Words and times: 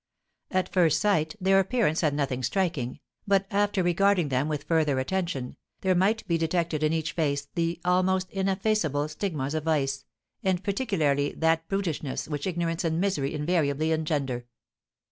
At 0.49 0.73
first 0.73 0.99
sight 0.99 1.35
their 1.39 1.59
appearance 1.59 2.01
had 2.01 2.15
nothing 2.15 2.41
striking, 2.41 2.99
but, 3.27 3.45
after 3.51 3.83
regarding 3.83 4.29
them 4.29 4.47
with 4.47 4.63
further 4.63 4.99
attention, 4.99 5.57
there 5.81 5.93
might 5.93 6.27
be 6.27 6.39
detected 6.39 6.81
in 6.81 6.91
each 6.91 7.11
face 7.11 7.47
the 7.53 7.79
almost 7.85 8.31
ineffaceable 8.31 9.07
stigmas 9.09 9.53
of 9.53 9.65
vice, 9.65 10.05
and 10.41 10.63
particularly 10.63 11.33
that 11.33 11.67
brutishness 11.69 12.27
which 12.27 12.47
ignorance 12.47 12.83
and 12.83 12.99
misery 12.99 13.35
invariably 13.35 13.91
engender. 13.91 14.47